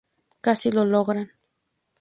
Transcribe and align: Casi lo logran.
Casi 0.45 0.71
lo 0.71 0.83
logran. 0.83 1.29